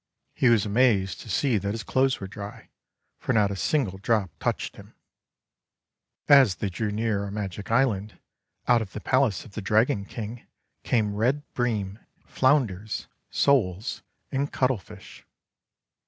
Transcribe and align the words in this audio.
He 0.33 0.49
was 0.49 0.65
amazed 0.65 1.19
to 1.19 1.29
see 1.29 1.59
that 1.59 1.73
his 1.73 1.83
clothes 1.83 2.19
were 2.19 2.25
dry, 2.27 2.69
for 3.19 3.33
not 3.33 3.51
a 3.51 3.55
single 3.55 3.99
drop 3.99 4.31
touched 4.39 4.77
him. 4.77 4.95
As 6.27 6.55
they 6.55 6.69
drew 6.71 6.89
near 6.89 7.25
a 7.25 7.31
Magic 7.31 7.69
Island, 7.69 8.17
out 8.67 8.81
of 8.81 8.93
the 8.93 8.99
palace 8.99 9.45
of 9.45 9.51
the 9.51 9.61
Dragon 9.61 10.05
King 10.05 10.47
came 10.81 11.13
Red 11.13 11.43
Bream, 11.53 11.73
THE 11.75 11.79
WONDER 11.83 11.99
GARDEN 12.23 12.33
Flounders, 12.33 13.07
Soles, 13.29 14.01
and 14.31 14.51
Cuttle 14.51 14.79
fish. 14.79 15.23